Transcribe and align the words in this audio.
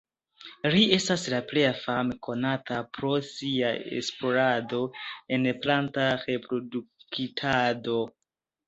Li 0.75 0.79
estas 0.95 1.25
la 1.33 1.41
plej 1.51 1.65
fame 1.81 2.15
konata 2.29 2.79
pro 2.99 3.11
sia 3.29 3.71
esplorado 4.01 4.83
en 5.39 5.49
planta 5.69 6.11
reproduktado. 6.27 8.03